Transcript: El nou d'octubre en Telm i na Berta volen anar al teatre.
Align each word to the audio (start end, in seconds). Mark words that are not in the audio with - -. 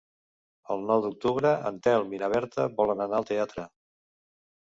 El 0.75 0.79
nou 0.91 1.03
d'octubre 1.03 1.51
en 1.71 1.77
Telm 1.89 2.15
i 2.15 2.23
na 2.23 2.31
Berta 2.35 2.67
volen 2.81 3.05
anar 3.07 3.21
al 3.21 3.29
teatre. 3.33 3.69